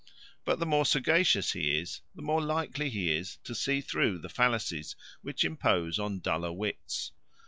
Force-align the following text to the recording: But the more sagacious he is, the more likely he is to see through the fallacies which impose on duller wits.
But 0.45 0.57
the 0.57 0.65
more 0.65 0.83
sagacious 0.83 1.51
he 1.51 1.77
is, 1.77 2.01
the 2.15 2.23
more 2.23 2.41
likely 2.41 2.89
he 2.89 3.11
is 3.15 3.35
to 3.43 3.53
see 3.53 3.81
through 3.81 4.17
the 4.17 4.29
fallacies 4.29 4.95
which 5.21 5.45
impose 5.45 5.99
on 5.99 6.21
duller 6.21 6.51
wits. 6.51 7.11